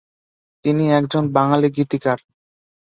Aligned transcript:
তিনি 0.65 0.83
একজন 0.91 1.23
বাঙালি 1.35 1.67
গীতিকার। 1.77 2.19